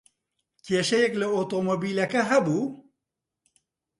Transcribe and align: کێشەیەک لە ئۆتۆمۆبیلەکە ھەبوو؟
کێشەیەک 0.65 1.13
لە 1.21 1.27
ئۆتۆمۆبیلەکە 1.35 2.21
ھەبوو؟ 2.31 2.61